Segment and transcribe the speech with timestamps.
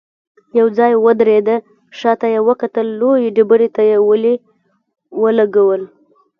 [0.59, 1.55] يو ځای ودرېده،
[1.99, 4.35] شاته يې وکتل، لويې ډبرې ته يې ولي
[5.21, 5.81] ولګول.